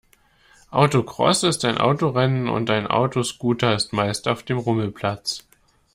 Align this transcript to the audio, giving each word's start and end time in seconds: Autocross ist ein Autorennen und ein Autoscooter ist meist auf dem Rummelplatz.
Autocross 0.71 1.43
ist 1.43 1.63
ein 1.63 1.77
Autorennen 1.77 2.49
und 2.49 2.71
ein 2.71 2.87
Autoscooter 2.87 3.75
ist 3.75 3.93
meist 3.93 4.27
auf 4.27 4.41
dem 4.41 4.57
Rummelplatz. 4.57 5.45